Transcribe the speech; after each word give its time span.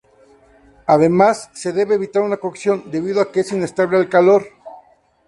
Además, 0.87 1.51
se 1.53 1.73
debe 1.73 1.93
evitar 1.93 2.27
su 2.27 2.39
cocción 2.39 2.89
debido 2.89 3.21
a 3.21 3.31
que 3.31 3.41
es 3.41 3.51
inestable 3.51 3.97
al 3.97 4.09
calor. 4.09 4.47